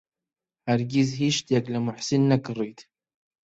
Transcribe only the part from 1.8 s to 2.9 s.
موحسین نەکڕیت.